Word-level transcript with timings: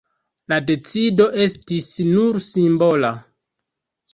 La 0.53 0.57
decido 0.69 1.27
estis 1.45 1.91
nur 2.15 2.41
simbola. 2.47 3.13